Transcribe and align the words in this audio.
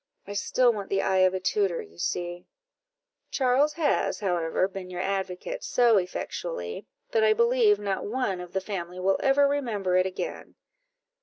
I 0.25 0.33
still 0.33 0.73
want 0.73 0.89
the 0.89 1.03
eye 1.03 1.19
of 1.19 1.35
a 1.35 1.39
tutor, 1.39 1.79
you 1.79 1.99
see." 1.99 2.47
"Charles 3.29 3.73
has, 3.73 4.19
however, 4.19 4.67
been 4.67 4.89
your 4.89 4.99
advocate 4.99 5.63
so 5.63 5.97
effectually, 5.99 6.87
that 7.11 7.23
I 7.23 7.33
believe 7.33 7.77
not 7.77 8.07
one 8.07 8.41
of 8.41 8.53
the 8.53 8.61
family 8.61 8.99
will 8.99 9.19
ever 9.21 9.47
remember 9.47 9.95
it 9.97 10.07
again." 10.07 10.55